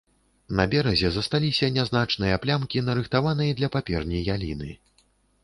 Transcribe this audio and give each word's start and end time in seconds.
На 0.59 0.63
беразе 0.69 1.11
засталіся 1.17 1.69
нязначныя 1.75 2.39
плямкі 2.47 2.83
нарыхтаванай 2.89 3.55
для 3.61 3.71
паперні 3.79 4.25
яліны. 4.35 4.73